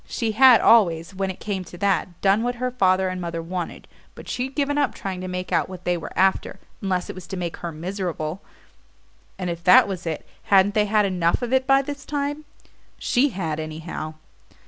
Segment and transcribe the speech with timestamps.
[0.07, 3.87] She had always, when it came to that, done what her father and mother wanted,
[4.15, 7.27] but she'd given up trying to make out what they were after, unless it was
[7.27, 8.41] to make her miserable;
[9.37, 12.45] and if that was it, hadn't they had enough of it by this time?
[12.97, 14.15] She had, anyhow.